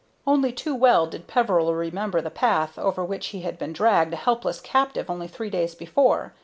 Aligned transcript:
Only 0.25 0.51
too 0.51 0.73
well 0.73 1.05
did 1.05 1.27
Peveril 1.27 1.75
remember 1.75 2.21
the 2.21 2.31
path 2.31 2.79
over 2.79 3.05
which 3.05 3.27
he 3.27 3.41
had 3.41 3.59
been 3.59 3.71
dragged 3.71 4.13
a 4.15 4.17
helpless 4.17 4.59
captive 4.59 5.11
only 5.11 5.27
three 5.27 5.51
days 5.51 5.75
before. 5.75 6.33